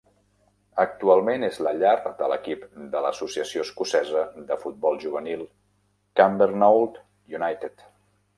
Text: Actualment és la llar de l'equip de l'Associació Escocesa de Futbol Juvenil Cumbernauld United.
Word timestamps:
Actualment 0.83 1.43
és 1.47 1.59
la 1.67 1.73
llar 1.81 1.91
de 2.21 2.29
l'equip 2.31 2.63
de 2.95 3.01
l'Associació 3.07 3.67
Escocesa 3.67 4.25
de 4.49 4.59
Futbol 4.65 4.99
Juvenil 5.05 5.45
Cumbernauld 6.23 6.99
United. 7.43 7.87